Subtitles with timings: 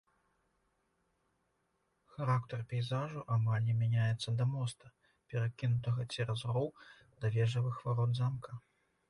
[2.13, 4.91] Характар пейзажу амаль не мяняецца да моста,
[5.35, 6.67] перакінутага цераз роў
[7.21, 8.61] да вежавых варот замка.